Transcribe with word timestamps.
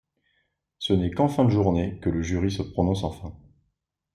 Ce 0.79 0.93
n'est 0.93 1.11
qu'en 1.11 1.27
fin 1.29 1.45
de 1.45 1.51
journée 1.51 1.99
que 1.99 2.09
le 2.09 2.23
jury 2.23 2.49
se 2.49 2.63
prononce 2.63 3.03
enfin. 3.03 3.37